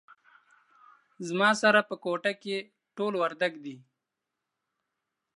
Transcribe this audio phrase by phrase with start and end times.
[1.27, 2.57] زما سره په کوټه کې
[2.97, 3.77] ټول وردګ دي